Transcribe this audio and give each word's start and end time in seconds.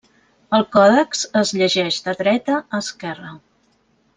El 0.59 0.63
còdex 0.75 1.21
es 1.41 1.51
llegeix 1.59 1.99
de 2.07 2.15
dreta 2.25 2.57
a 2.63 2.83
esquerra. 2.85 3.39